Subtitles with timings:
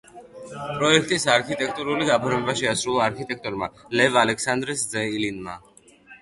[0.77, 3.69] პროექტის არქიტექტურული გაფორმება შეასრულა არქიტექტორმა
[4.01, 5.61] ლევ ალექსანდრეს ძე ილინმა.